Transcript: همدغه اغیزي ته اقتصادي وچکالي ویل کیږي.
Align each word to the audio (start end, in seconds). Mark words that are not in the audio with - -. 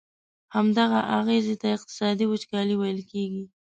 همدغه 0.55 0.99
اغیزي 1.19 1.55
ته 1.61 1.67
اقتصادي 1.75 2.25
وچکالي 2.27 2.75
ویل 2.77 2.99
کیږي. 3.11 3.43